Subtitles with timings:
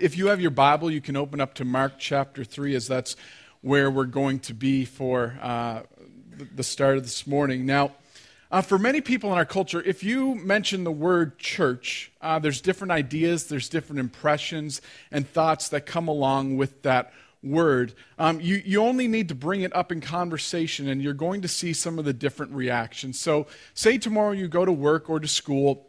[0.00, 3.16] If you have your Bible, you can open up to Mark chapter 3, as that's
[3.62, 5.82] where we're going to be for uh,
[6.54, 7.66] the start of this morning.
[7.66, 7.92] Now,
[8.50, 12.60] uh, for many people in our culture, if you mention the word church, uh, there's
[12.60, 14.80] different ideas, there's different impressions
[15.10, 17.12] and thoughts that come along with that
[17.42, 17.92] word.
[18.18, 21.48] Um, you, you only need to bring it up in conversation, and you're going to
[21.48, 23.18] see some of the different reactions.
[23.18, 25.88] So, say tomorrow you go to work or to school,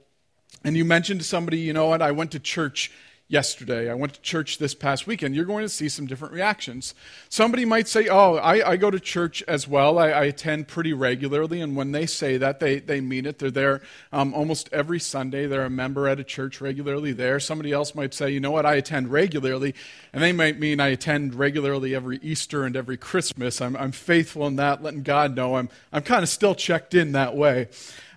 [0.64, 2.92] and you mention to somebody, you know what, I went to church
[3.30, 3.92] yesterday.
[3.92, 5.36] I went to church this past weekend.
[5.36, 6.96] You're going to see some different reactions.
[7.30, 10.00] Somebody might say, Oh, I, I go to church as well.
[10.00, 11.62] I, I, attend pretty regularly.
[11.62, 13.38] And when they say that, they, they mean it.
[13.38, 13.82] They're there
[14.12, 15.46] um, almost every Sunday.
[15.46, 17.40] They're a member at a church regularly there.
[17.40, 18.66] Somebody else might say, You know what?
[18.66, 19.76] I attend regularly.
[20.12, 23.62] And they might mean I attend regularly every Easter and every Christmas.
[23.62, 27.12] I'm, I'm faithful in that, letting God know I'm, I'm kind of still checked in
[27.12, 27.68] that way.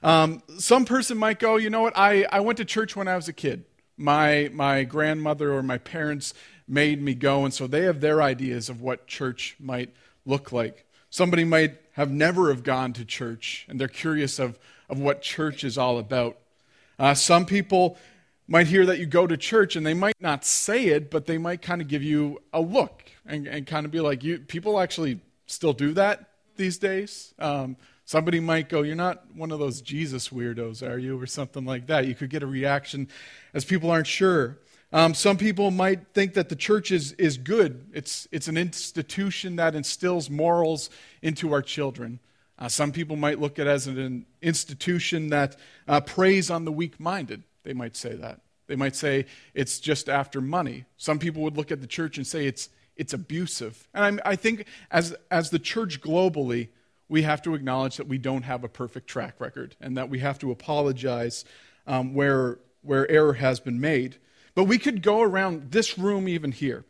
[0.03, 1.93] Um, some person might go, You know what?
[1.99, 5.79] I, I went to church when I was a kid my, my grandmother or my
[5.79, 6.35] parents
[6.67, 9.91] made me go, and so they have their ideas of what church might
[10.25, 10.87] look like.
[11.11, 15.65] Somebody might have never have gone to church, and they're curious of, of what church
[15.65, 16.39] is all about.
[16.99, 17.99] Uh, some people
[18.49, 21.39] might hear that you go to church, and they might not say it, but they
[21.39, 24.81] might kind of give you a look and, and kind of be like, you, people
[24.81, 27.35] actually still do that these days.
[27.39, 31.21] Um, Somebody might go, You're not one of those Jesus weirdos, are you?
[31.21, 32.07] Or something like that.
[32.07, 33.09] You could get a reaction
[33.55, 34.59] as people aren't sure.
[34.93, 39.57] Um, some people might think that the church is, is good, it's, it's an institution
[39.57, 40.91] that instills morals
[41.23, 42.21] into our children.
[42.59, 45.57] Uh, some people might look at it as an institution that
[45.89, 47.43] uh, preys on the weak minded.
[47.65, 48.41] They might say that.
[48.67, 50.85] They might say it's just after money.
[50.99, 53.89] Some people would look at the church and say it's, it's abusive.
[53.95, 56.69] And I, I think as, as the church globally,
[57.13, 60.21] we have to acknowledge that we don't have a perfect track record and that we
[60.21, 61.45] have to apologize
[61.87, 64.17] um, where, where error has been made.
[64.55, 66.87] But we could go around this room, even here,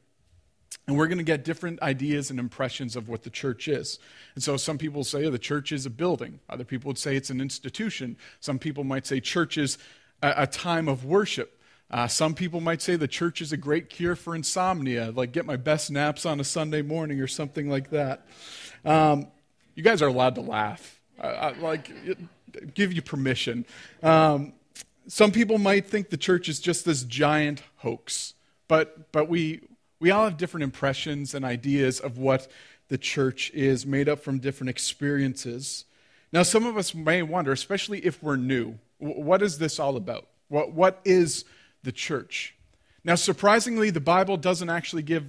[0.87, 3.98] and we're going to get different ideas and impressions of what the church is.
[4.37, 7.17] And so some people say oh, the church is a building, other people would say
[7.17, 9.77] it's an institution, some people might say church is
[10.23, 11.58] a, a time of worship.
[11.91, 15.46] Uh, some people might say the church is a great cure for insomnia, like get
[15.46, 18.25] my best naps on a Sunday morning or something like that.
[18.85, 19.27] Um,
[19.74, 21.00] you guys are allowed to laugh.
[21.20, 21.90] I, I like,
[22.74, 23.64] give you permission.
[24.02, 24.52] Um,
[25.08, 28.34] some people might think the church is just this giant hoax,
[28.68, 29.60] but, but we,
[30.00, 32.48] we all have different impressions and ideas of what
[32.88, 35.86] the church is, made up from different experiences.
[36.33, 40.28] Now, some of us may wonder, especially if we're new, what is this all about?
[40.48, 41.44] What, what is
[41.83, 42.54] the church?
[43.04, 45.24] Now, surprisingly, the Bible doesn't actually give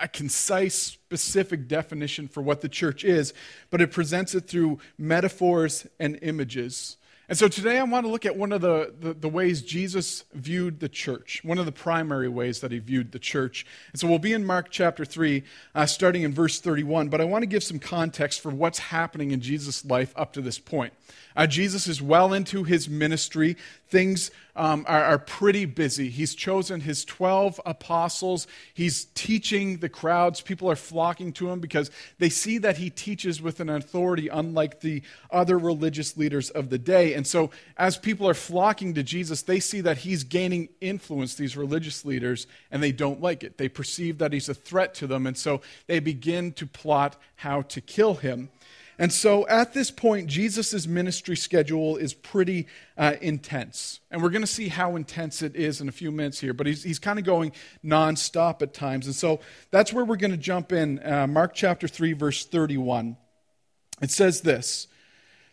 [0.00, 3.32] a concise, specific definition for what the church is,
[3.70, 6.96] but it presents it through metaphors and images.
[7.28, 10.24] And so today I want to look at one of the, the, the, ways Jesus
[10.34, 13.64] viewed the church, one of the primary ways that he viewed the church.
[13.92, 15.42] And so we'll be in Mark chapter 3,
[15.74, 19.30] uh, starting in verse 31, but I want to give some context for what's happening
[19.30, 20.92] in Jesus' life up to this point.
[21.36, 23.56] Uh, Jesus is well into his ministry.
[23.88, 26.10] Things um, are, are pretty busy.
[26.10, 28.46] He's chosen his 12 apostles.
[28.74, 30.40] He's teaching the crowds.
[30.40, 34.80] People are flocking to him because they see that he teaches with an authority unlike
[34.80, 37.14] the other religious leaders of the day.
[37.14, 41.56] And so, as people are flocking to Jesus, they see that he's gaining influence, these
[41.56, 43.56] religious leaders, and they don't like it.
[43.56, 45.26] They perceive that he's a threat to them.
[45.26, 48.50] And so, they begin to plot how to kill him.
[48.98, 52.66] And so at this point, Jesus' ministry schedule is pretty
[52.96, 54.00] uh, intense.
[54.10, 56.66] And we're going to see how intense it is in a few minutes here, but
[56.66, 57.52] he's, he's kind of going
[57.84, 59.06] nonstop at times.
[59.06, 61.04] And so that's where we're going to jump in.
[61.04, 63.16] Uh, Mark chapter 3, verse 31.
[64.02, 64.88] It says this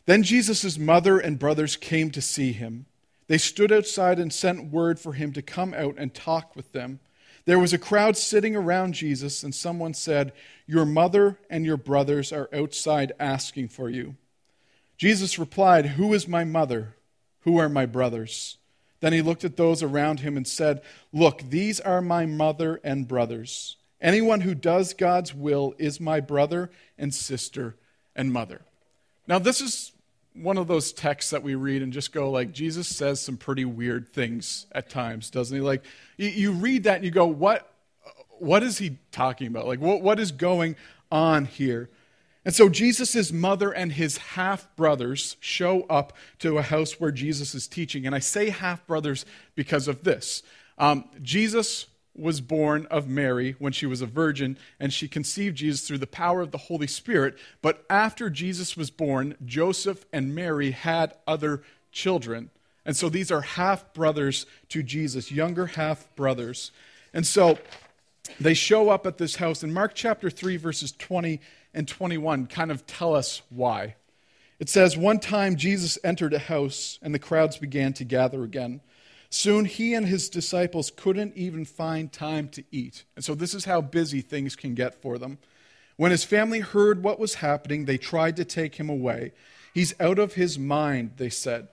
[0.05, 2.87] Then Jesus' mother and brothers came to see him.
[3.27, 6.99] They stood outside and sent word for him to come out and talk with them.
[7.45, 10.33] There was a crowd sitting around Jesus, and someone said,
[10.67, 14.15] Your mother and your brothers are outside asking for you.
[14.97, 16.95] Jesus replied, Who is my mother?
[17.41, 18.57] Who are my brothers?
[18.99, 20.81] Then he looked at those around him and said,
[21.13, 23.77] Look, these are my mother and brothers.
[24.01, 27.75] Anyone who does God's will is my brother and sister
[28.15, 28.61] and mother.
[29.27, 29.91] Now, this is
[30.41, 33.65] one of those texts that we read and just go like jesus says some pretty
[33.65, 35.61] weird things at times doesn't he?
[35.61, 35.83] Like
[36.17, 37.71] you, read that and you go what
[38.39, 39.67] what is he talking about?
[39.67, 40.77] Like what, what is going
[41.11, 41.89] on here?
[42.45, 47.53] And so jesus' mother and his half brothers show up to a house where jesus
[47.53, 48.05] is teaching.
[48.05, 49.25] And i say half brothers
[49.55, 50.43] because of this.
[50.77, 55.87] Um, jesus was born of Mary when she was a virgin, and she conceived Jesus
[55.87, 57.37] through the power of the Holy Spirit.
[57.61, 62.49] But after Jesus was born, Joseph and Mary had other children.
[62.85, 66.71] And so these are half brothers to Jesus, younger half brothers.
[67.13, 67.57] And so
[68.39, 71.39] they show up at this house, and Mark chapter 3, verses 20
[71.73, 73.95] and 21 kind of tell us why.
[74.59, 78.81] It says, One time Jesus entered a house, and the crowds began to gather again.
[79.29, 83.03] Soon he and his disciples couldn't even find time to eat.
[83.15, 85.37] And so this is how busy things can get for them.
[85.97, 89.33] When his family heard what was happening, they tried to take him away.
[89.73, 91.67] He's out of his mind, they said.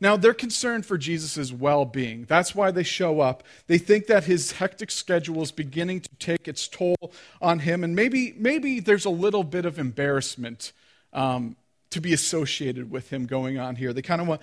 [0.00, 2.24] Now, they're concerned for Jesus' well being.
[2.24, 3.42] That's why they show up.
[3.66, 7.94] They think that his hectic schedule is beginning to take its toll on him, and
[7.94, 10.72] maybe, maybe there's a little bit of embarrassment
[11.12, 11.56] um,
[11.90, 13.92] to be associated with him going on here.
[13.92, 14.40] They kind of want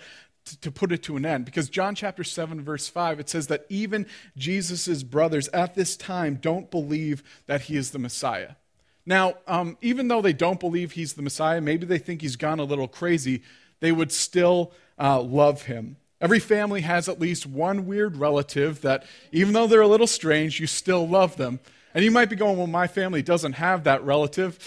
[0.62, 3.66] to put it to an end because John chapter 7 verse 5 it says that
[3.70, 4.06] even
[4.36, 8.56] Jesus' brothers at this time don't believe that he is the Messiah.
[9.06, 12.60] Now, um, even though they don't believe he's the Messiah, maybe they think he's gone
[12.60, 13.42] a little crazy,
[13.80, 15.98] they would still uh, love him.
[16.20, 20.60] Every family has at least one weird relative that, even though they're a little strange,
[20.60, 21.60] you still love them.
[21.96, 24.60] And you might be going, Well, my family doesn't have that relative.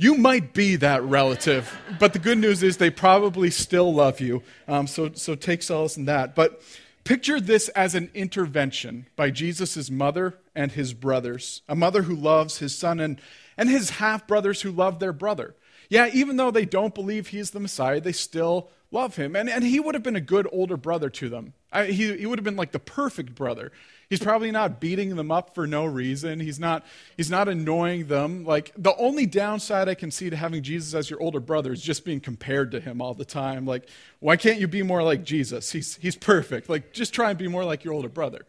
[0.00, 4.42] You might be that relative, but the good news is they probably still love you.
[4.66, 6.34] Um, so, so take solace in that.
[6.34, 6.62] But
[7.04, 12.60] picture this as an intervention by Jesus' mother and his brothers, a mother who loves
[12.60, 13.20] his son and,
[13.58, 15.54] and his half brothers who love their brother.
[15.90, 19.36] Yeah, even though they don't believe he's the Messiah, they still love him.
[19.36, 21.52] And, and he would have been a good older brother to them.
[21.72, 23.72] I, he, he would have been like the perfect brother.
[24.08, 26.40] He's probably not beating them up for no reason.
[26.40, 26.84] He's not,
[27.16, 28.44] he's not annoying them.
[28.44, 31.80] Like, the only downside I can see to having Jesus as your older brother is
[31.80, 33.66] just being compared to him all the time.
[33.66, 33.88] Like,
[34.18, 35.70] why can't you be more like Jesus?
[35.70, 36.68] He's, he's perfect.
[36.68, 38.44] Like, just try and be more like your older brother.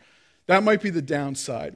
[0.47, 1.75] That might be the downside.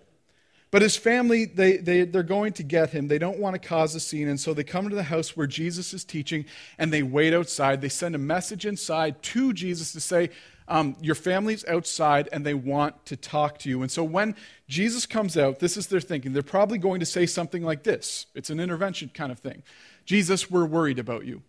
[0.71, 3.07] But his family, they, they, they're going to get him.
[3.07, 4.27] They don't want to cause a scene.
[4.27, 6.45] And so they come to the house where Jesus is teaching
[6.79, 7.81] and they wait outside.
[7.81, 10.31] They send a message inside to Jesus to say,
[10.67, 13.81] um, Your family's outside and they want to talk to you.
[13.81, 14.35] And so when
[14.67, 16.33] Jesus comes out, this is their thinking.
[16.33, 19.63] They're probably going to say something like this it's an intervention kind of thing.
[20.05, 21.41] Jesus, we're worried about you.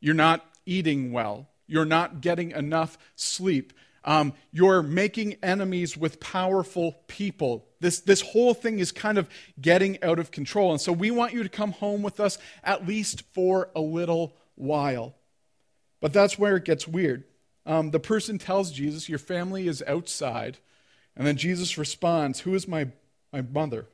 [0.00, 3.72] You're not eating well, you're not getting enough sleep.
[4.06, 7.66] Um, you're making enemies with powerful people.
[7.80, 10.72] This, this whole thing is kind of getting out of control.
[10.72, 14.36] And so we want you to come home with us at least for a little
[14.56, 15.14] while.
[16.02, 17.24] But that's where it gets weird.
[17.66, 20.58] Um, the person tells Jesus, Your family is outside.
[21.16, 22.88] And then Jesus responds, Who is my,
[23.32, 23.86] my mother?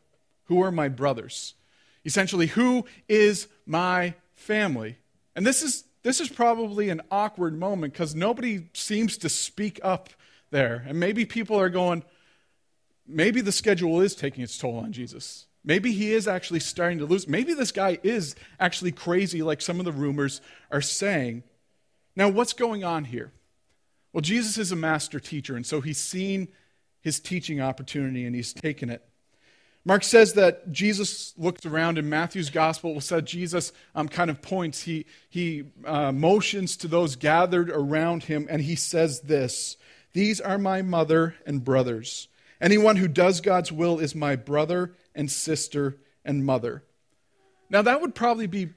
[0.45, 1.55] Who are my brothers?
[2.05, 4.97] Essentially, who is my family?
[5.37, 10.09] And this is this is probably an awkward moment because nobody seems to speak up
[10.51, 10.83] there.
[10.87, 12.05] And maybe people are going,
[13.07, 15.47] maybe the schedule is taking its toll on Jesus.
[15.63, 17.29] Maybe he is actually starting to lose.
[17.29, 20.41] Maybe this guy is actually crazy, like some of the rumors
[20.71, 21.43] are saying.
[22.17, 23.31] Now, what's going on here?
[24.13, 26.49] Well, Jesus is a master teacher, and so he's seen
[27.01, 29.05] his teaching opportunity and he's taken it.
[29.85, 34.43] Mark says that Jesus looks around in Matthew's gospel, will said Jesus um, kind of
[34.43, 39.79] points, he, he uh, motions to those gathered around him, and he says this
[40.13, 42.29] These are my mother and brothers.
[42.61, 45.97] Anyone who does God's will is my brother and sister
[46.27, 46.85] and mother.
[47.71, 48.71] Now, that would probably be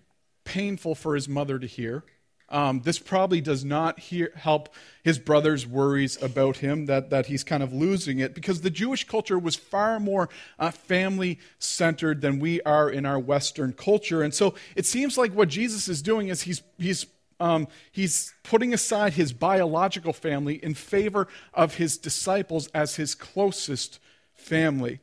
[0.46, 2.06] painful for his mother to hear.
[2.54, 4.70] Um, this probably does not hear, help
[5.04, 9.06] his brother's worries about him, that, that he's kind of losing it, because the Jewish
[9.08, 10.30] culture was far more
[10.60, 14.22] uh, family centered than we are in our Western culture.
[14.22, 17.08] And so it seems like what Jesus is doing is he's, he's,
[17.40, 24.00] um, he's putting aside his biological family in favor of his disciples as his closest
[24.36, 25.00] family.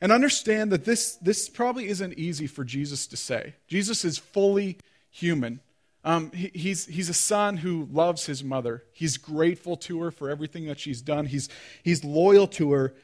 [0.00, 3.56] And understand that this, this probably isn't easy for Jesus to say.
[3.68, 4.78] Jesus is fully
[5.10, 5.60] human.
[6.04, 8.82] Um, he, he's, he's a son who loves his mother.
[8.92, 11.26] He's grateful to her for everything that she's done.
[11.26, 11.48] He's,
[11.82, 12.94] he's loyal to her.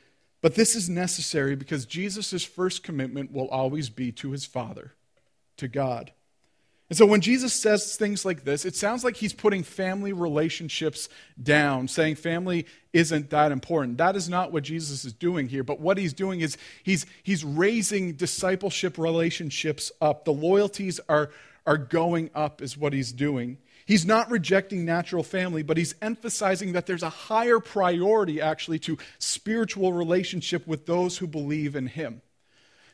[0.41, 4.95] But this is necessary because Jesus' first commitment will always be to his Father,
[5.57, 6.13] to God.
[6.89, 11.09] And so when Jesus says things like this, it sounds like he's putting family relationships
[11.41, 13.99] down, saying family isn't that important.
[13.99, 15.63] That is not what Jesus is doing here.
[15.63, 20.25] But what he's doing is he's, he's raising discipleship relationships up.
[20.25, 21.31] The loyalties are,
[21.67, 23.59] are going up, is what he's doing.
[23.87, 28.99] He's not rejecting natural family, but he's emphasizing that there's a higher priority actually to
[29.19, 32.21] spiritual relationship with those who believe in him.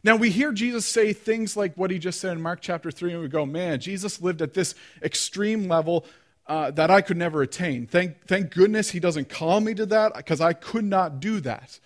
[0.04, 3.14] Now, we hear Jesus say things like what he just said in Mark chapter 3,
[3.14, 6.04] and we go, man, Jesus lived at this extreme level
[6.47, 7.87] uh, that I could never attain.
[7.87, 11.78] Thank, thank goodness he doesn't call me to that because I could not do that.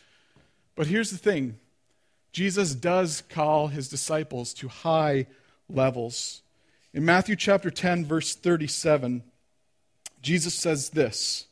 [0.75, 1.58] But here's the thing
[2.32, 5.26] Jesus does call his disciples to high
[5.68, 6.42] levels.
[6.95, 9.23] In Matthew chapter 10, verse 37,
[10.23, 11.47] Jesus says this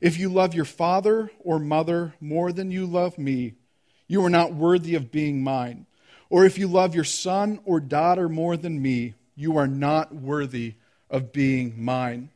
[0.00, 3.54] If you love your father or mother more than you love me,
[4.06, 5.86] you are not worthy of being mine.
[6.28, 10.74] Or if you love your son or daughter more than me, you are not worthy
[11.08, 12.28] of being mine.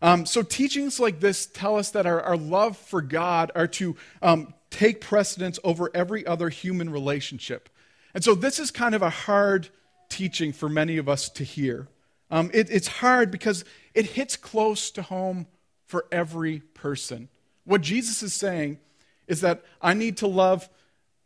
[0.00, 3.96] Um, so, teachings like this tell us that our, our love for God are to
[4.22, 7.68] um, take precedence over every other human relationship.
[8.14, 9.70] And so, this is kind of a hard
[10.08, 11.88] teaching for many of us to hear.
[12.30, 15.46] Um, it, it's hard because it hits close to home
[15.86, 17.28] for every person.
[17.64, 18.78] What Jesus is saying
[19.26, 20.68] is that I need to love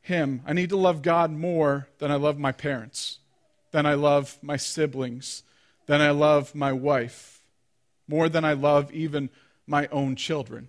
[0.03, 3.19] Him, I need to love God more than I love my parents,
[3.71, 5.43] than I love my siblings,
[5.87, 7.43] than I love my wife,
[8.09, 9.31] more than I love even
[9.67, 10.69] my own children.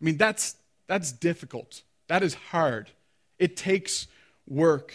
[0.00, 1.82] I mean, that's, that's difficult.
[2.06, 2.90] That is hard.
[3.38, 4.06] It takes
[4.46, 4.94] work.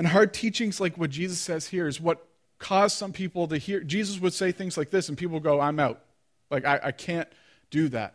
[0.00, 2.26] And hard teachings like what Jesus says here is what
[2.58, 3.80] caused some people to hear.
[3.80, 6.00] Jesus would say things like this, and people go, I'm out.
[6.48, 7.28] Like, I, I can't
[7.70, 8.14] do that.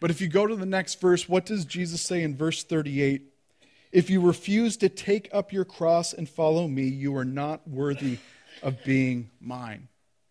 [0.00, 3.30] But if you go to the next verse, what does Jesus say in verse 38?
[3.92, 8.16] If you refuse to take up your cross and follow me, you are not worthy
[8.62, 9.88] of being mine.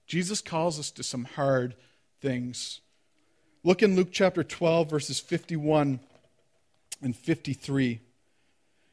[0.08, 1.76] Jesus calls us to some hard
[2.24, 2.82] things.
[3.64, 6.00] Look in Luke chapter 12, verses 51
[7.04, 8.00] and 53.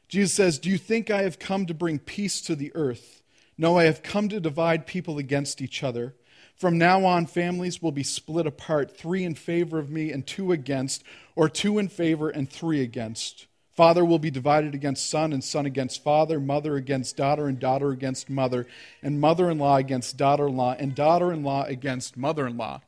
[0.07, 3.23] Jesus says, Do you think I have come to bring peace to the earth?
[3.57, 6.15] No, I have come to divide people against each other.
[6.55, 10.51] From now on, families will be split apart, three in favor of me and two
[10.51, 11.03] against,
[11.35, 13.47] or two in favor and three against.
[13.75, 17.91] Father will be divided against son, and son against father, mother against daughter, and daughter
[17.91, 18.65] against mother,
[19.03, 22.55] and mother in law against daughter in law, and daughter in law against mother in
[22.55, 22.81] law.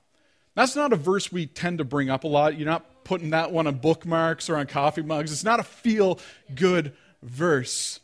[0.55, 2.57] That's not a verse we tend to bring up a lot.
[2.57, 5.31] You're not putting that one on bookmarks or on coffee mugs.
[5.31, 6.19] It's not a feel
[6.55, 7.99] good verse.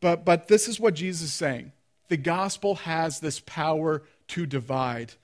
[0.00, 1.72] But, but this is what Jesus is saying
[2.08, 5.14] the gospel has this power to divide.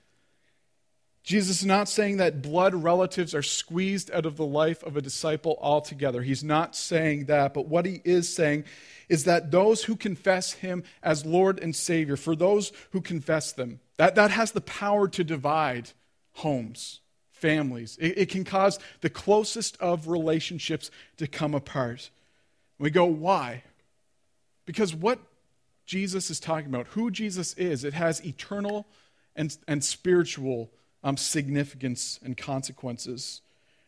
[1.27, 5.01] Jesus is not saying that blood relatives are squeezed out of the life of a
[5.01, 6.21] disciple altogether.
[6.21, 7.53] He's not saying that.
[7.53, 8.63] But what he is saying
[9.09, 13.81] is that those who confess him as Lord and Savior, for those who confess them,
[13.97, 15.91] that, that has the power to divide
[16.35, 17.97] homes, families.
[17.99, 22.09] It, it can cause the closest of relationships to come apart.
[22.79, 23.63] We go, why?
[24.65, 25.19] Because what
[25.85, 28.85] Jesus is talking about, who Jesus is, it has eternal
[29.35, 30.69] and, and spiritual
[31.03, 33.41] um, significance and consequences.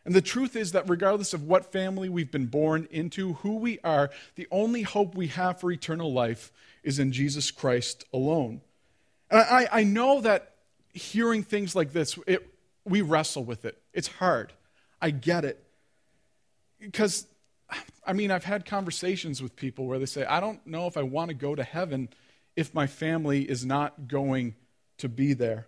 [0.05, 3.79] And the truth is that regardless of what family we've been born into, who we
[3.84, 6.51] are, the only hope we have for eternal life
[6.84, 8.62] is in Jesus Christ alone.
[9.29, 10.55] And I, I know that
[10.93, 12.48] hearing things like this, it,
[12.86, 13.77] we wrestle with it.
[13.93, 14.53] It's hard.
[15.01, 15.63] I get it.
[16.79, 17.27] Because
[18.10, 21.04] I mean, I've had conversations with people where they say, I don't know if I
[21.04, 22.10] want to go to heaven
[22.56, 24.56] if my family is not going
[24.98, 25.68] to be there.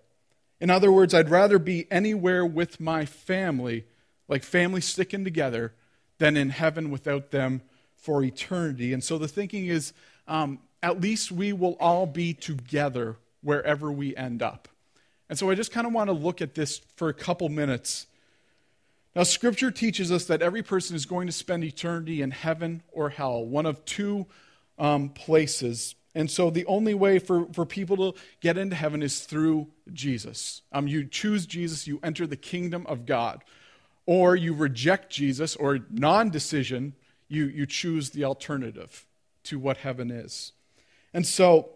[0.60, 3.86] In other words, I'd rather be anywhere with my family,
[4.28, 5.76] like family sticking together,
[6.18, 7.62] than in heaven without them
[7.96, 8.92] for eternity.
[8.92, 9.94] And so the thinking is
[10.28, 14.68] um, at least we will all be together wherever we end up.
[15.30, 18.08] And so I just kind of want to look at this for a couple minutes
[19.15, 23.10] now, Scripture teaches us that every person is going to spend eternity in heaven or
[23.10, 24.25] hell, one of two
[24.80, 25.96] um, places.
[26.15, 30.62] And so, the only way for, for people to get into heaven is through Jesus.
[30.72, 33.44] Um, you choose Jesus, you enter the kingdom of God.
[34.06, 36.96] Or you reject Jesus, or non decision,
[37.27, 39.06] you, you choose the alternative
[39.44, 40.53] to what heaven is.
[41.13, 41.72] And so,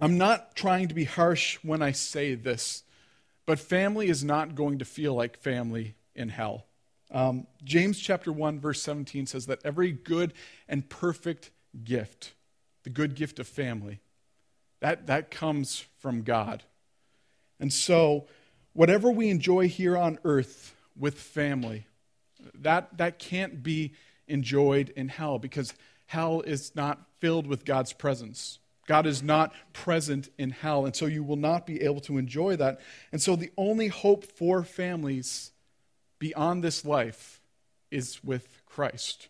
[0.00, 2.84] I'm not trying to be harsh when I say this,
[3.44, 6.66] but family is not going to feel like family in hell.
[7.10, 10.34] Um, James chapter 1, verse 17 says that every good
[10.68, 11.50] and perfect
[11.82, 12.34] gift,
[12.82, 14.00] the good gift of family,
[14.80, 16.64] that, that comes from God.
[17.58, 18.26] And so,
[18.74, 21.86] whatever we enjoy here on earth with family,
[22.54, 23.94] that, that can't be
[24.28, 25.74] enjoyed in hell because
[26.06, 28.58] hell is not filled with God's presence.
[28.86, 32.56] God is not present in hell, and so you will not be able to enjoy
[32.56, 32.80] that.
[33.12, 35.52] And so, the only hope for families
[36.18, 37.40] beyond this life
[37.90, 39.28] is with Christ.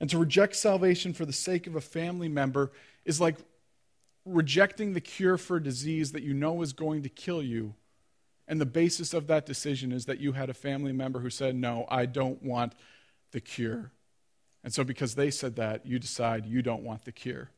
[0.00, 2.70] And to reject salvation for the sake of a family member
[3.04, 3.36] is like
[4.24, 7.74] rejecting the cure for a disease that you know is going to kill you.
[8.46, 11.54] And the basis of that decision is that you had a family member who said,
[11.54, 12.74] No, I don't want
[13.32, 13.92] the cure.
[14.64, 17.50] And so, because they said that, you decide you don't want the cure.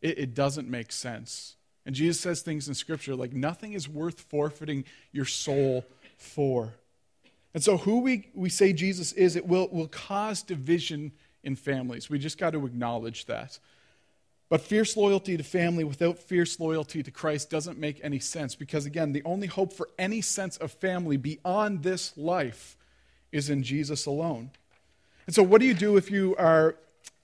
[0.00, 1.56] It, it doesn't make sense.
[1.84, 5.84] And Jesus says things in Scripture like, Nothing is worth forfeiting your soul
[6.16, 6.74] for.
[7.52, 12.08] And so, who we, we say Jesus is, it will, will cause division in families.
[12.08, 13.58] We just got to acknowledge that.
[14.48, 18.84] But fierce loyalty to family without fierce loyalty to Christ doesn't make any sense because,
[18.84, 22.76] again, the only hope for any sense of family beyond this life
[23.32, 24.50] is in Jesus alone.
[25.26, 26.76] And so, what do you do if you are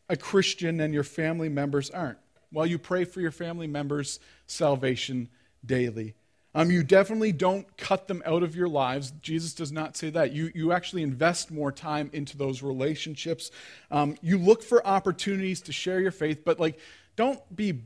[0.09, 2.19] a Christian and your family members aren't?
[2.53, 5.29] Well, you pray for your family members' salvation
[5.65, 6.15] daily.
[6.57, 9.13] Um, you definitely don't cut them out of your lives.
[9.21, 10.33] Jesus does not say that.
[10.33, 13.51] You, you actually invest more time into those relationships.
[13.91, 16.79] Um, you look for opportunities to share your faith, but like,
[17.15, 17.83] don't be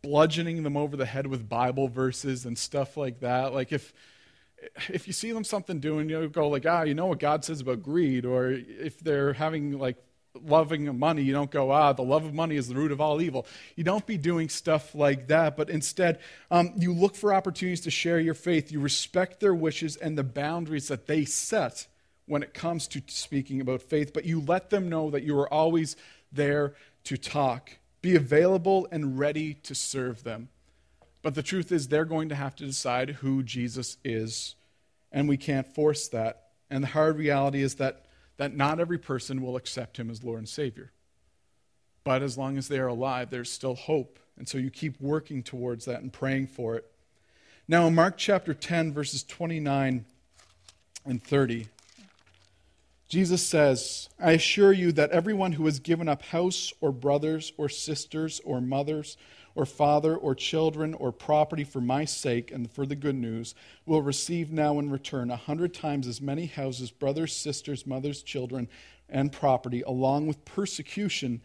[0.00, 3.52] bludgeoning them over the head with Bible verses and stuff like that.
[3.52, 3.92] Like, if
[4.88, 7.60] if you see them something doing, you go like, ah, you know what God says
[7.60, 9.96] about greed, or if they're having like
[10.42, 13.20] loving money, you don't go, ah, the love of money is the root of all
[13.20, 13.46] evil.
[13.76, 16.18] You don't be doing stuff like that, but instead,
[16.50, 18.72] um, you look for opportunities to share your faith.
[18.72, 21.86] You respect their wishes and the boundaries that they set
[22.26, 25.52] when it comes to speaking about faith, but you let them know that you are
[25.52, 25.96] always
[26.32, 26.74] there
[27.04, 27.70] to talk.
[28.02, 30.48] Be available and ready to serve them.
[31.22, 34.56] But the truth is, they're going to have to decide who Jesus is,
[35.12, 36.48] and we can't force that.
[36.70, 38.03] And the hard reality is that
[38.36, 40.92] that not every person will accept him as Lord and Savior.
[42.02, 44.18] But as long as they are alive, there's still hope.
[44.36, 46.90] And so you keep working towards that and praying for it.
[47.66, 50.04] Now, in Mark chapter 10, verses 29
[51.06, 51.68] and 30,
[53.08, 57.68] Jesus says, I assure you that everyone who has given up house or brothers or
[57.68, 59.16] sisters or mothers
[59.54, 63.54] or father or children or property for my sake and for the good news
[63.86, 68.68] will receive now in return a hundred times as many houses, brothers, sisters, mothers, children,
[69.08, 71.40] and property, along with persecution,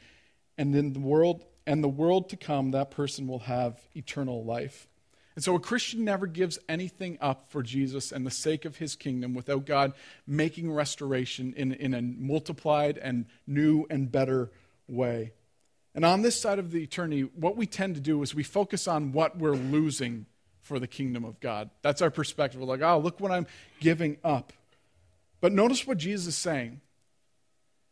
[0.57, 4.87] and in the world and the world to come, that person will have eternal life.
[5.35, 8.95] And so a Christian never gives anything up for Jesus and the sake of his
[8.95, 9.93] kingdom without God
[10.25, 14.51] making restoration in, in a multiplied and new and better
[14.87, 15.31] way.
[15.99, 18.87] And on this side of the eternity, what we tend to do is we focus
[18.87, 20.27] on what we're losing
[20.61, 21.71] for the kingdom of God.
[21.81, 22.61] That's our perspective.
[22.61, 23.45] We're like, oh, look what I'm
[23.81, 24.53] giving up.
[25.41, 26.79] But notice what Jesus is saying.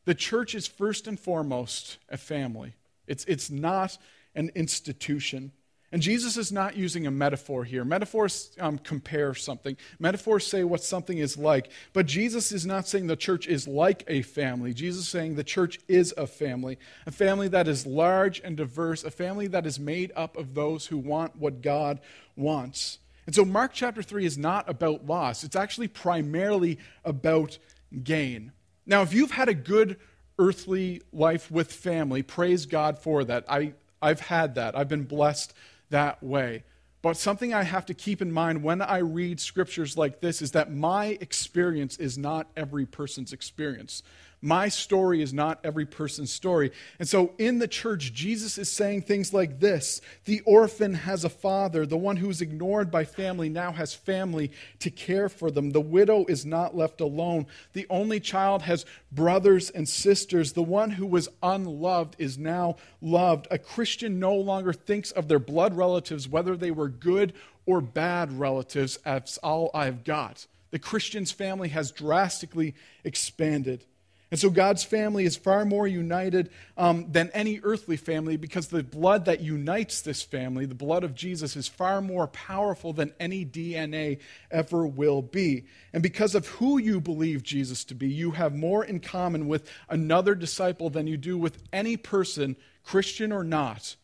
[0.05, 2.75] The church is first and foremost a family,
[3.07, 3.97] it's, it's not
[4.35, 5.51] an institution.
[5.91, 7.85] And Jesus is not using a metaphor here.
[7.85, 11.71] Metaphors um, compare something, metaphors say what something is like.
[11.93, 14.73] But Jesus is not saying the church is like a family.
[14.73, 19.05] Jesus is saying the church is a family, a family that is large and diverse,
[19.05, 22.01] a family that is made up of those who want what God
[22.35, 22.99] wants.
[23.25, 27.57] And so, Mark chapter 3 is not about loss, it's actually primarily about
[28.03, 28.51] gain.
[28.85, 29.97] Now, if you've had a good
[30.39, 33.45] earthly life with family, praise God for that.
[33.49, 34.77] I, I've had that.
[34.77, 35.53] I've been blessed
[35.89, 36.63] that way.
[37.01, 40.51] But something I have to keep in mind when I read scriptures like this is
[40.51, 44.03] that my experience is not every person's experience.
[44.41, 46.71] My story is not every person's story.
[46.99, 51.29] And so in the church, Jesus is saying things like this The orphan has a
[51.29, 51.87] father.
[51.87, 55.71] The one who is ignored by family now has family to care for them.
[55.71, 57.47] The widow is not left alone.
[57.73, 60.53] The only child has brothers and sisters.
[60.53, 63.47] The one who was unloved is now loved.
[63.49, 67.33] A Christian no longer thinks of their blood relatives, whether they were good
[67.65, 70.45] or bad relatives, as all I've got.
[70.69, 73.85] The Christian's family has drastically expanded.
[74.29, 78.83] And so God's family is far more united um, than any earthly family because the
[78.83, 83.45] blood that unites this family, the blood of Jesus, is far more powerful than any
[83.45, 84.19] DNA
[84.51, 85.65] ever will be.
[85.93, 89.69] And because of who you believe Jesus to be, you have more in common with
[89.89, 93.95] another disciple than you do with any person, Christian or not,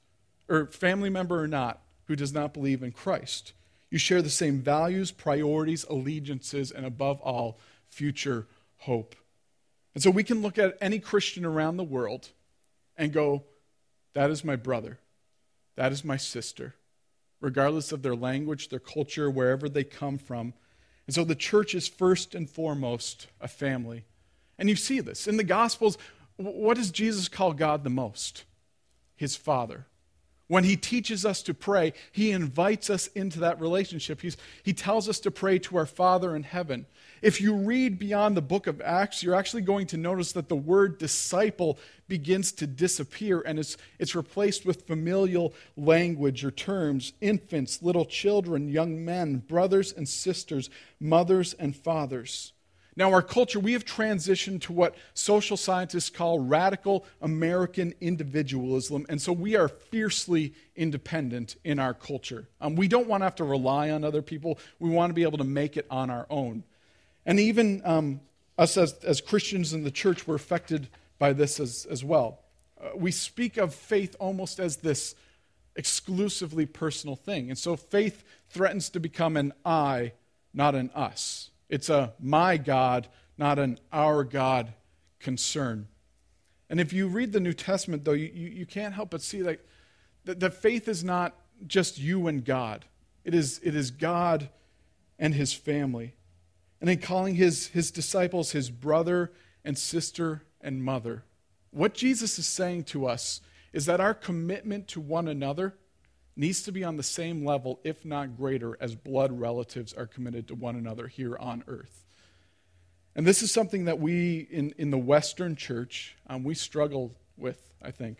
[0.47, 3.51] or family member or not, who does not believe in Christ.
[3.89, 7.59] You share the same values, priorities, allegiances, and above all,
[7.89, 9.15] future hope.
[9.93, 12.29] And so we can look at any Christian around the world
[12.97, 13.43] and go,
[14.13, 14.99] that is my brother.
[15.75, 16.75] That is my sister,
[17.41, 20.53] regardless of their language, their culture, wherever they come from.
[21.07, 24.05] And so the church is first and foremost a family.
[24.57, 25.27] And you see this.
[25.27, 25.97] In the Gospels,
[26.37, 28.45] what does Jesus call God the most?
[29.15, 29.85] His Father.
[30.53, 34.21] When he teaches us to pray, he invites us into that relationship.
[34.21, 36.85] He's, he tells us to pray to our Father in heaven.
[37.23, 40.55] If you read beyond the book of Acts, you're actually going to notice that the
[40.55, 47.81] word disciple begins to disappear and it's, it's replaced with familial language or terms infants,
[47.81, 52.52] little children, young men, brothers and sisters, mothers and fathers.
[52.95, 59.21] Now, our culture, we have transitioned to what social scientists call radical American individualism, and
[59.21, 62.47] so we are fiercely independent in our culture.
[62.61, 65.23] Um, we don't want to have to rely on other people, we want to be
[65.23, 66.63] able to make it on our own.
[67.25, 68.21] And even um,
[68.57, 72.41] us as, as Christians in the church were affected by this as, as well.
[72.79, 75.15] Uh, we speak of faith almost as this
[75.75, 77.49] exclusively personal thing.
[77.49, 80.11] And so faith threatens to become an I,
[80.53, 81.49] not an us.
[81.73, 84.75] It's a my God, not an our God
[85.19, 85.87] concern.
[86.69, 89.59] And if you read the New Testament, though, you, you, can't help but see like,
[90.25, 92.85] that, that faith is not just you and God,
[93.25, 94.49] it is, it is God
[95.17, 96.13] and his family.
[96.79, 99.31] And in calling his, his disciples his brother
[99.65, 101.23] and sister and mother,
[101.71, 105.73] what Jesus is saying to us is that our commitment to one another
[106.35, 110.47] needs to be on the same level, if not greater, as blood relatives are committed
[110.47, 112.03] to one another here on earth.
[113.15, 117.61] And this is something that we in, in the Western church, um, we struggle with,
[117.81, 118.17] I think,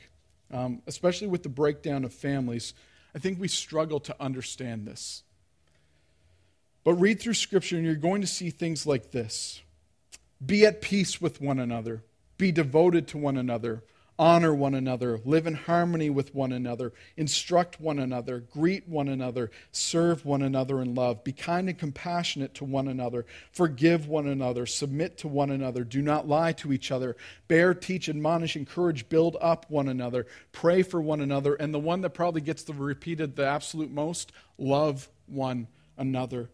[0.52, 2.74] um, especially with the breakdown of families.
[3.16, 5.24] I think we struggle to understand this.
[6.84, 9.62] But read through Scripture and you're going to see things like this
[10.46, 12.04] Be at peace with one another,
[12.38, 13.84] be devoted to one another
[14.20, 19.50] honor one another, live in harmony with one another, instruct one another, greet one another,
[19.72, 24.66] serve one another in love, be kind and compassionate to one another, forgive one another,
[24.66, 27.16] submit to one another, do not lie to each other,
[27.48, 32.02] bear, teach, admonish, encourage, build up one another, pray for one another, and the one
[32.02, 36.50] that probably gets the repeated the absolute most, love one another.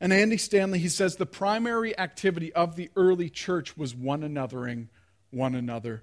[0.00, 4.88] And Andy Stanley, he says the primary activity of the early church was one anothering
[5.30, 6.02] one another.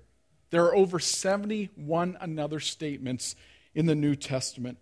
[0.49, 3.35] There are over 71 another statements
[3.75, 4.77] in the New Testament.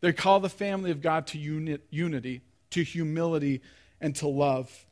[0.00, 3.60] They call the family of God to unity, to humility,
[4.00, 4.86] and to love.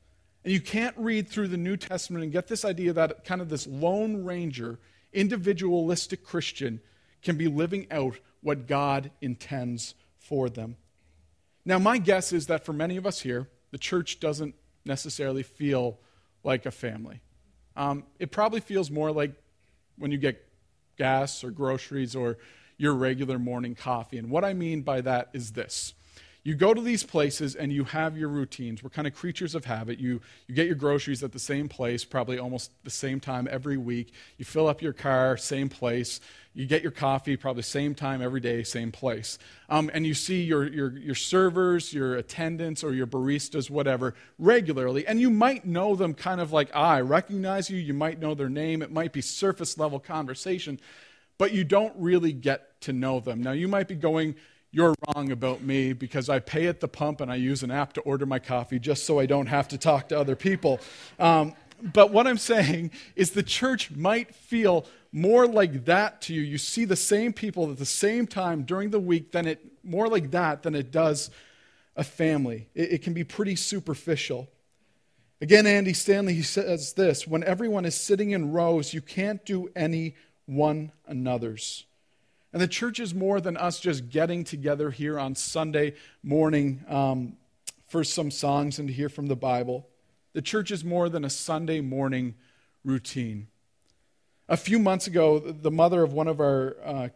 [0.45, 3.49] And you can't read through the New Testament and get this idea that kind of
[3.49, 4.79] this lone ranger,
[5.13, 6.81] individualistic Christian
[7.23, 10.77] can be living out what God intends for them.
[11.65, 15.99] Now, my guess is that for many of us here, the church doesn't necessarily feel
[16.45, 17.21] like a family.
[17.77, 19.33] Um, it probably feels more like
[19.99, 20.45] when you get
[20.97, 22.39] gas or groceries or
[22.77, 24.19] your regular morning coffee.
[24.19, 25.95] And what I mean by that is this.
[26.49, 28.83] You go to these places and you have your routines.
[28.83, 29.99] We're kind of creatures of habit.
[29.99, 33.77] You, you get your groceries at the same place, probably almost the same time every
[33.77, 34.15] week.
[34.39, 36.21] You fill up your car, same place.
[36.55, 39.39] You get your coffee probably same time every day, same place.
[39.69, 45.07] Um, and you see your, your, your servers, your attendants, or your baristas, whatever, regularly.
[45.07, 47.77] And you might know them kind of like, ah, I recognize you.
[47.77, 48.81] You might know their name.
[48.81, 50.81] It might be surface level conversation,
[51.37, 53.43] but you don't really get to know them.
[53.43, 54.35] Now, you might be going,
[54.71, 57.95] you're wrong about me because I pay at the pump and I use an app
[57.95, 60.81] to order my coffee just so I don't have to talk to other people.
[61.19, 66.43] Um, but what I'm saying is the church might feel more like that to you.
[66.43, 70.09] You see the same people at the same time during the week than it more
[70.09, 71.31] like that than it does
[71.97, 72.69] a family.
[72.75, 74.49] It, it can be pretty superficial.
[75.41, 79.71] Again, Andy Stanley he says this: when everyone is sitting in rows, you can't do
[79.75, 80.15] any
[80.47, 81.85] one another's.
[82.53, 87.37] And the church is more than us just getting together here on Sunday morning um,
[87.89, 89.89] for some songs and to hear from the Bible.
[90.33, 92.35] The church is more than a Sunday morning
[92.85, 93.49] routine.
[94.49, 97.09] A few months ago, the mother of one of our uh,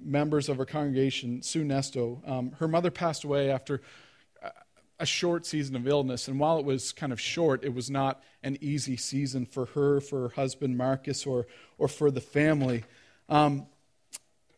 [0.00, 3.80] members of our congregation, Sue Nesto, um, her mother passed away after
[5.00, 6.28] a short season of illness.
[6.28, 10.00] And while it was kind of short, it was not an easy season for her,
[10.00, 11.46] for her husband Marcus, or,
[11.78, 12.84] or for the family.
[13.28, 13.66] Um,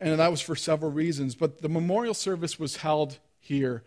[0.00, 1.34] and that was for several reasons.
[1.34, 3.84] But the memorial service was held here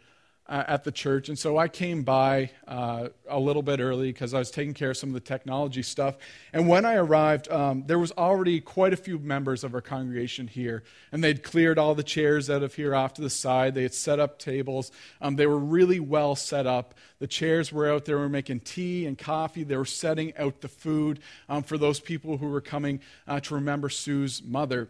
[0.47, 1.29] uh, at the church.
[1.29, 4.91] And so I came by uh, a little bit early because I was taking care
[4.91, 6.17] of some of the technology stuff.
[6.51, 10.47] And when I arrived, um, there was already quite a few members of our congregation
[10.47, 10.83] here.
[11.11, 13.73] And they'd cleared all the chairs out of here off to the side.
[13.73, 14.91] They had set up tables.
[15.21, 16.93] Um, they were really well set up.
[17.19, 18.17] The chairs were out there.
[18.17, 19.63] We were making tea and coffee.
[19.63, 23.55] They were setting out the food um, for those people who were coming uh, to
[23.55, 24.89] remember Sue's mother.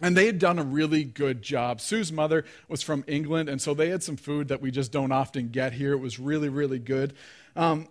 [0.00, 1.80] And they had done a really good job.
[1.80, 5.12] Sue's mother was from England, and so they had some food that we just don't
[5.12, 5.92] often get here.
[5.92, 7.14] It was really, really good.
[7.54, 7.88] Um,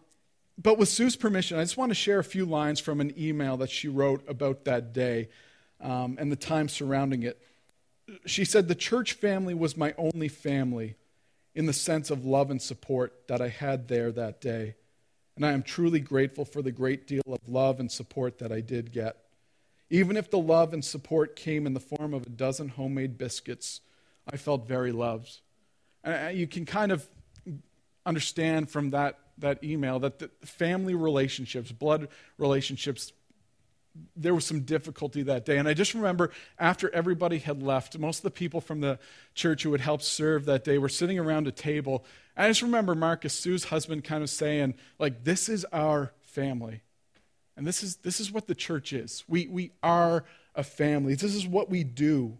[0.61, 3.57] but with Sue's permission, I just want to share a few lines from an email
[3.57, 5.29] that she wrote about that day
[5.79, 7.41] um, and the time surrounding it.
[8.25, 10.95] She said, The church family was my only family
[11.55, 14.75] in the sense of love and support that I had there that day.
[15.35, 18.61] And I am truly grateful for the great deal of love and support that I
[18.61, 19.17] did get.
[19.91, 23.81] Even if the love and support came in the form of a dozen homemade biscuits,
[24.31, 25.41] I felt very loved.
[26.01, 27.05] And uh, you can kind of
[28.05, 33.11] understand from that, that email that the family relationships, blood relationships,
[34.15, 35.57] there was some difficulty that day.
[35.57, 38.97] And I just remember after everybody had left, most of the people from the
[39.35, 42.05] church who had helped serve that day were sitting around a table.
[42.37, 46.81] I just remember Marcus, Sue's husband, kind of saying, like, this is our family.
[47.61, 49.23] And this is, this is what the church is.
[49.27, 51.13] We, we are a family.
[51.13, 52.35] This is what we do.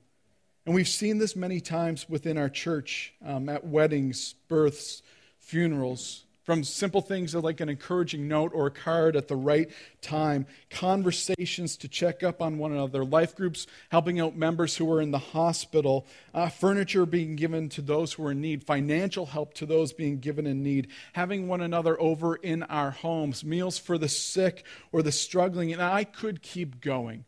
[0.65, 5.03] And we've seen this many times within our church um, at weddings, births,
[5.37, 6.23] funerals.
[6.51, 11.77] From simple things like an encouraging note or a card at the right time, conversations
[11.77, 15.17] to check up on one another, life groups helping out members who are in the
[15.17, 19.93] hospital, uh, furniture being given to those who are in need, financial help to those
[19.93, 24.65] being given in need, having one another over in our homes, meals for the sick
[24.91, 25.71] or the struggling.
[25.71, 27.23] And I could keep going.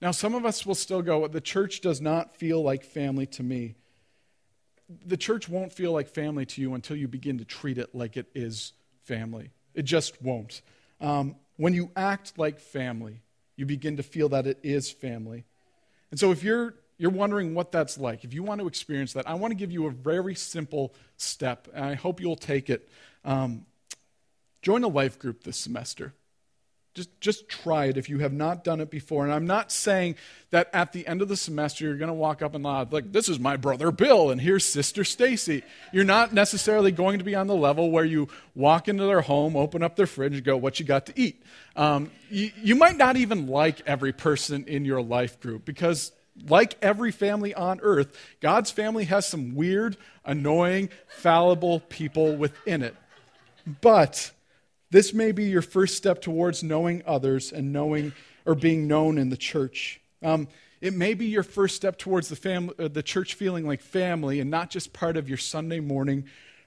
[0.00, 3.42] Now, some of us will still go, the church does not feel like family to
[3.42, 3.74] me
[4.88, 8.16] the church won't feel like family to you until you begin to treat it like
[8.16, 8.72] it is
[9.04, 9.50] family.
[9.74, 10.62] It just won't.
[11.00, 13.22] Um, when you act like family,
[13.56, 15.44] you begin to feel that it is family.
[16.10, 19.28] And so if you're you're wondering what that's like, if you want to experience that,
[19.28, 22.88] I want to give you a very simple step, and I hope you'll take it.
[23.22, 23.66] Um,
[24.62, 26.14] join a life group this semester.
[26.96, 29.24] Just, just try it if you have not done it before.
[29.24, 30.16] And I'm not saying
[30.50, 33.12] that at the end of the semester you're going to walk up and loud like,
[33.12, 37.34] "This is my brother Bill, and here's sister Stacy." You're not necessarily going to be
[37.34, 40.56] on the level where you walk into their home, open up their fridge, and go,
[40.56, 41.42] "What you got to eat?"
[41.76, 46.12] Um, you, you might not even like every person in your life group because
[46.48, 52.96] like every family on earth, God's family has some weird, annoying, fallible people within it.
[53.80, 54.32] But
[54.90, 58.12] this may be your first step towards knowing others and knowing
[58.44, 60.00] or being known in the church.
[60.22, 60.48] Um,
[60.80, 64.40] it may be your first step towards the, family, uh, the church feeling like family
[64.40, 66.26] and not just part of your Sunday morning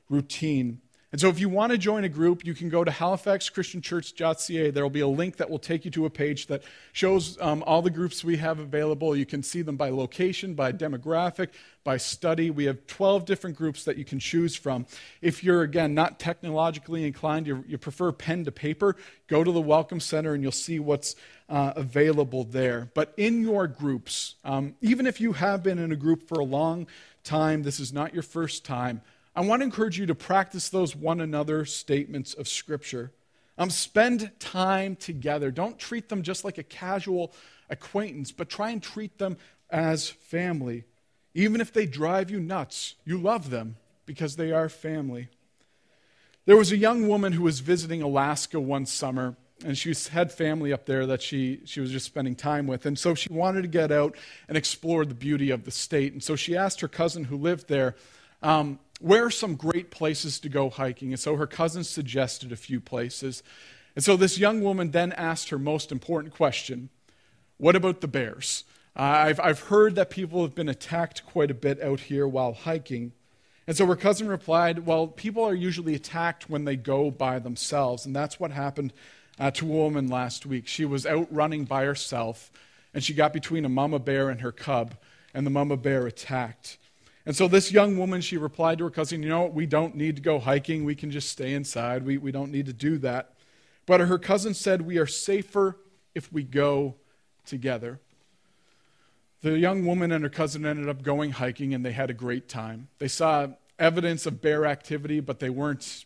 [0.10, 0.82] routine.
[1.12, 4.70] And so, if you want to join a group, you can go to halifaxchristianchurch.ca.
[4.70, 6.62] There will be a link that will take you to a page that
[6.94, 9.16] shows um, all the groups we have available.
[9.16, 11.50] You can see them by location, by demographic,
[11.84, 12.52] by study.
[12.52, 14.86] We have 12 different groups that you can choose from.
[15.20, 18.96] If you're, again, not technologically inclined, you, prefer pen to paper,
[19.26, 21.16] go to the Welcome Center and you'll see what's
[21.50, 22.92] uh, available there.
[22.94, 26.46] But in your groups, um, even if you have been in a group for a
[26.46, 26.86] long
[27.24, 29.02] time, this is not your first time.
[29.40, 33.14] I want to encourage you to practice those one another statements of Scripture.
[33.58, 35.50] Um, spend time together.
[35.50, 37.32] Don't treat them just like a casual
[37.70, 39.38] acquaintance, but try and treat them
[39.70, 40.84] as family.
[41.34, 45.30] Even if they drive you nuts, you love them because they are family.
[46.46, 50.74] There was a young woman who was visiting Alaska one summer, and she had family
[50.74, 52.86] up there that she, she was just spending time with.
[52.86, 54.18] And so she wanted to get out
[54.50, 56.12] and explore the beauty of the state.
[56.12, 57.96] And so she asked her cousin who lived there,
[58.42, 61.12] um, where are some great places to go hiking?
[61.12, 63.42] And so her cousin suggested a few places.
[63.96, 66.90] And so this young woman then asked her most important question
[67.58, 68.66] What about the bears?
[68.96, 72.54] Uh, I've, I've heard that people have been attacked quite a bit out here while
[72.54, 73.14] hiking.
[73.66, 78.06] And so her cousin replied, Well, people are usually attacked when they go by themselves.
[78.06, 78.92] And that's what happened
[79.40, 80.68] uh, to a woman last week.
[80.68, 82.52] She was out running by herself,
[82.94, 84.96] and she got between a mama bear and her cub,
[85.34, 86.78] and the mama bear attacked.
[87.26, 89.54] And so this young woman, she replied to her cousin, You know what?
[89.54, 90.86] We don't need to go hiking.
[90.86, 92.06] We can just stay inside.
[92.06, 93.34] We, we don't need to do that.
[93.86, 95.78] But her cousin said, We are safer
[96.16, 96.96] if we go
[97.46, 98.00] together.
[99.42, 102.50] The young woman and her cousin ended up going hiking, and they had a great
[102.50, 102.90] time.
[103.00, 106.06] They saw evidence of bear activity, but they weren't,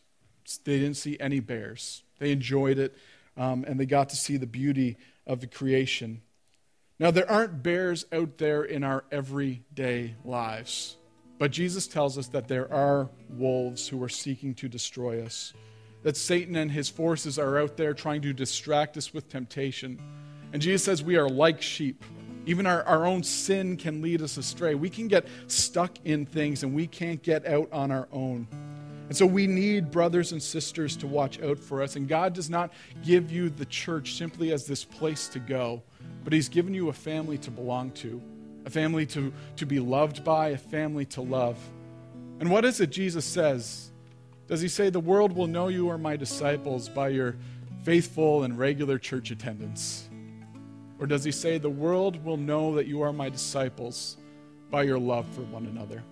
[0.66, 2.04] they didn't see any bears.
[2.20, 2.96] They enjoyed it,
[3.36, 6.22] um, and they got to see the beauty of the creation.
[7.00, 10.98] Now, there aren't bears out there in our everyday lives.
[11.44, 15.54] But Jesus tells us that there are wolves who are seeking to destroy us,
[16.04, 20.00] that Satan and his forces are out there trying to distract us with temptation.
[20.54, 22.02] And Jesus says we are like sheep.
[22.46, 24.74] Even our, our own sin can lead us astray.
[24.76, 28.48] We can get stuck in things and we can't get out on our own.
[29.10, 31.98] And so we need brothers and sisters to watch out for us.
[31.98, 32.72] And God does not
[33.04, 35.84] give you the church simply as this place to go,
[36.24, 38.22] but He's given you a family to belong to
[38.66, 41.58] a family to, to be loved by, a family to love.
[42.40, 43.92] And what is it Jesus says?
[44.48, 47.36] Does he say, The world will know you are my disciples by your
[47.84, 50.10] faithful and regular church attendance?
[51.00, 54.18] Or does he say, The world will know that you are my disciples
[54.70, 56.04] by your love for one another?